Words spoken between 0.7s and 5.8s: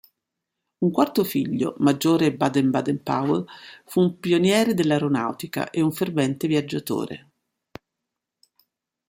Un quarto figlio, Maggiore Baden Baden-Powell fu un pioniere dell'aeronautica e